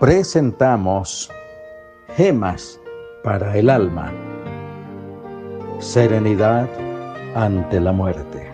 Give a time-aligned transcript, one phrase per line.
[0.00, 1.30] presentamos
[2.16, 2.80] Gemas
[3.22, 4.10] para el alma.
[5.78, 6.66] Serenidad
[7.34, 8.50] ante la muerte.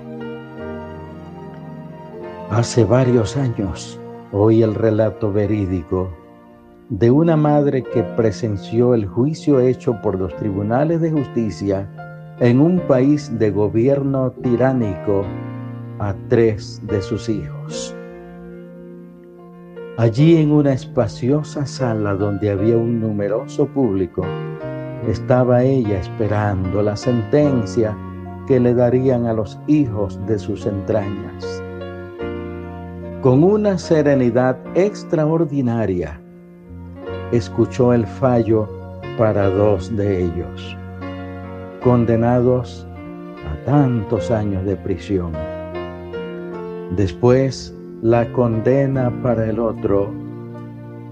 [2.50, 4.00] Hace varios años
[4.32, 6.10] oí el relato verídico
[6.88, 11.88] de una madre que presenció el juicio hecho por los tribunales de justicia
[12.40, 15.24] en un país de gobierno tiránico
[16.00, 17.94] a tres de sus hijos.
[19.98, 24.26] Allí en una espaciosa sala donde había un numeroso público,
[25.08, 27.96] estaba ella esperando la sentencia
[28.46, 31.62] que le darían a los hijos de sus entrañas.
[33.22, 36.20] Con una serenidad extraordinaria,
[37.32, 38.68] escuchó el fallo
[39.16, 40.76] para dos de ellos,
[41.82, 42.86] condenados
[43.50, 45.32] a tantos años de prisión.
[46.96, 47.75] Después
[48.06, 50.12] la condena para el otro,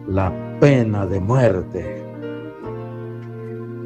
[0.06, 2.04] la pena de muerte.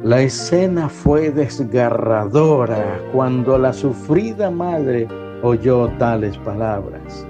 [0.03, 5.07] La escena fue desgarradora cuando la sufrida madre
[5.41, 7.25] oyó tales palabras.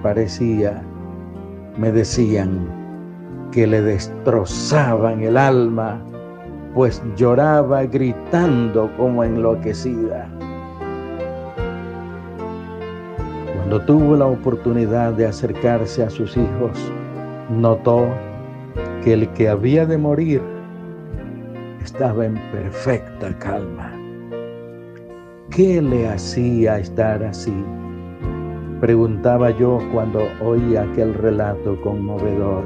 [0.00, 0.80] Parecía,
[1.76, 2.68] me decían,
[3.50, 6.00] que le destrozaban el alma,
[6.72, 10.30] pues lloraba gritando como enloquecida.
[13.72, 16.92] Cuando tuvo la oportunidad de acercarse a sus hijos,
[17.48, 18.04] notó
[19.02, 20.42] que el que había de morir
[21.82, 23.90] estaba en perfecta calma.
[25.48, 27.54] ¿Qué le hacía estar así?
[28.82, 32.64] Preguntaba yo cuando oía aquel relato conmovedor.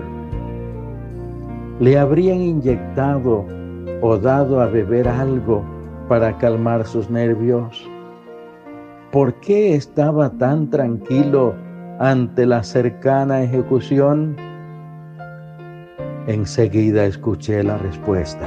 [1.78, 3.44] ¿Le habrían inyectado
[4.00, 5.62] o dado a beber algo
[6.08, 7.88] para calmar sus nervios?
[9.16, 11.54] ¿Por qué estaba tan tranquilo
[12.00, 14.36] ante la cercana ejecución?
[16.26, 18.46] Enseguida escuché la respuesta,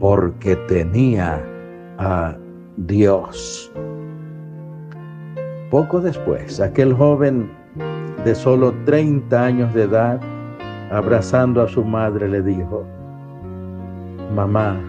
[0.00, 1.44] porque tenía
[1.98, 2.34] a
[2.78, 3.70] Dios.
[5.70, 7.50] Poco después, aquel joven
[8.24, 10.18] de solo 30 años de edad,
[10.90, 12.86] abrazando a su madre, le dijo,
[14.34, 14.80] Mamá,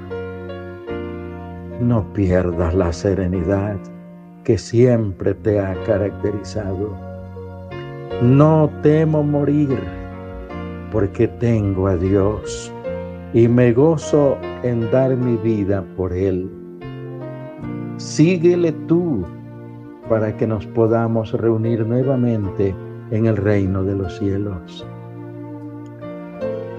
[1.81, 3.75] no pierdas la serenidad
[4.43, 6.95] que siempre te ha caracterizado.
[8.21, 9.77] No temo morir
[10.91, 12.71] porque tengo a Dios
[13.33, 16.49] y me gozo en dar mi vida por Él.
[17.97, 19.25] Síguele tú
[20.09, 22.75] para que nos podamos reunir nuevamente
[23.11, 24.85] en el reino de los cielos.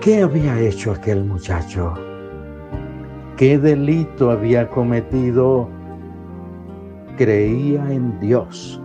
[0.00, 1.94] ¿Qué había hecho aquel muchacho?
[3.36, 5.68] ¿Qué delito había cometido?
[7.16, 8.80] Creía en Dios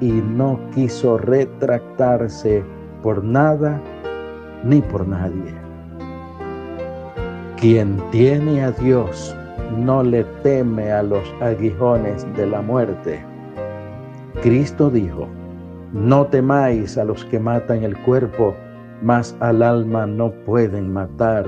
[0.00, 2.62] y no quiso retractarse
[3.02, 3.80] por nada
[4.64, 5.54] ni por nadie.
[7.56, 9.36] Quien tiene a Dios
[9.76, 13.24] no le teme a los aguijones de la muerte.
[14.42, 15.28] Cristo dijo,
[15.92, 18.54] no temáis a los que matan el cuerpo,
[19.02, 21.46] mas al alma no pueden matar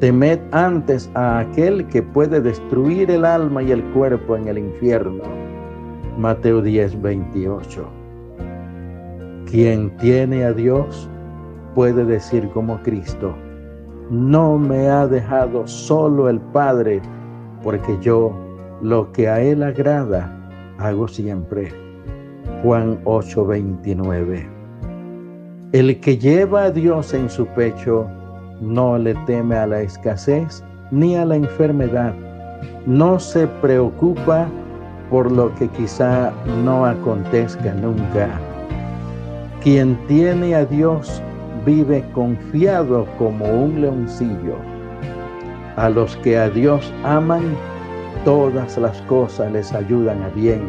[0.00, 5.22] Temed antes a aquel que puede destruir el alma y el cuerpo en el infierno.
[6.18, 7.86] Mateo 10, 28.
[9.50, 11.08] Quien tiene a Dios
[11.74, 13.34] puede decir como Cristo,
[14.10, 17.00] no me ha dejado solo el Padre,
[17.62, 18.32] porque yo
[18.82, 20.30] lo que a Él agrada
[20.78, 21.72] hago siempre.
[22.62, 24.46] Juan 8, 29.
[25.72, 28.06] El que lleva a Dios en su pecho,
[28.60, 32.14] no le teme a la escasez ni a la enfermedad,
[32.86, 34.46] no se preocupa
[35.10, 36.32] por lo que quizá
[36.64, 38.28] no acontezca nunca.
[39.62, 41.22] Quien tiene a Dios
[41.64, 44.56] vive confiado como un leoncillo.
[45.76, 47.42] A los que a Dios aman,
[48.24, 50.62] todas las cosas les ayudan a bien.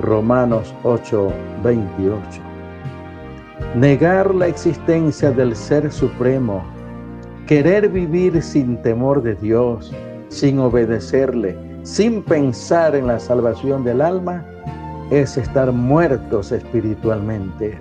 [0.00, 1.32] Romanos 8,
[1.64, 2.22] 28.
[3.74, 6.62] Negar la existencia del Ser Supremo
[7.52, 9.92] Querer vivir sin temor de Dios,
[10.30, 14.42] sin obedecerle, sin pensar en la salvación del alma,
[15.10, 17.76] es estar muertos espiritualmente.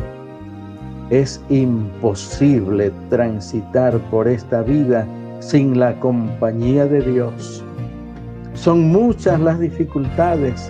[1.09, 5.07] Es imposible transitar por esta vida
[5.39, 7.63] sin la compañía de Dios.
[8.53, 10.69] Son muchas las dificultades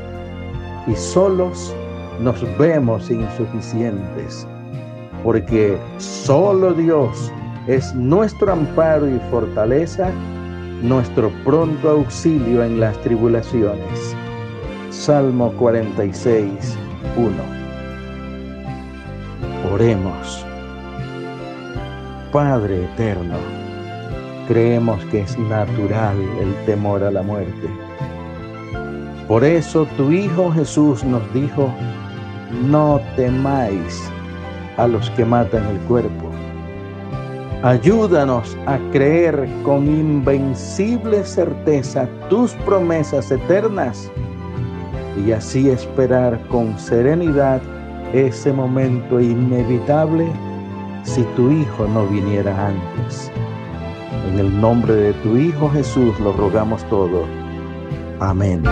[0.86, 1.74] y solos
[2.20, 4.46] nos vemos insuficientes,
[5.24, 7.32] porque solo Dios
[7.68, 10.10] es nuestro amparo y fortaleza,
[10.82, 14.16] nuestro pronto auxilio en las tribulaciones.
[14.90, 16.78] Salmo 46,
[17.18, 17.30] 1.
[19.74, 20.46] Oremos.
[22.32, 23.36] Padre eterno,
[24.48, 27.70] creemos que es natural el temor a la muerte.
[29.28, 31.72] Por eso tu Hijo Jesús nos dijo,
[32.70, 34.10] no temáis
[34.78, 36.32] a los que matan el cuerpo.
[37.64, 44.12] Ayúdanos a creer con invencible certeza tus promesas eternas
[45.24, 47.62] y así esperar con serenidad
[48.14, 50.28] ese momento inevitable
[51.04, 53.32] si tu Hijo no viniera antes.
[54.32, 57.26] En el nombre de tu Hijo Jesús lo rogamos todo.
[58.20, 58.64] Amén.